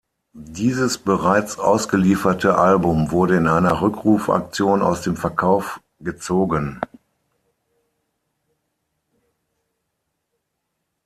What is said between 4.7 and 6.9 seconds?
aus dem Verkauf gezogen.